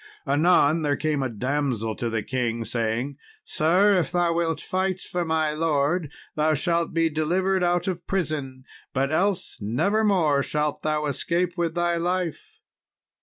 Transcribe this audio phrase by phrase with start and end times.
[0.25, 5.23] Anon there came a damsel to the king, saying, "Sir if thou wilt fight for
[5.23, 11.55] my lord thou shalt be delivered out of prison, but else nevermore shalt thou escape
[11.55, 12.61] with thy life."